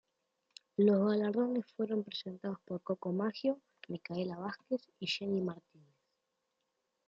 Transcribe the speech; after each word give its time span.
Los 0.77 1.07
galardones 1.07 1.63
fueron 1.77 2.03
presentados 2.03 2.57
por 2.65 2.81
Coco 2.81 3.11
Maggio, 3.13 3.61
Micaela 3.87 4.35
Vázquez 4.35 4.81
y 4.99 5.05
Jenny 5.05 5.41
Martínez. 5.41 5.93